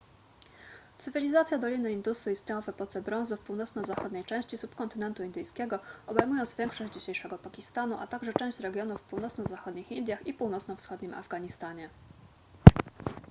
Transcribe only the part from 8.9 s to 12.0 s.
w północno-zachodnich indiach i północno-wschodnim afganistanie